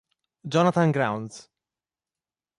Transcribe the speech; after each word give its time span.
Jonathan 0.47 0.89
Grounds 0.97 1.45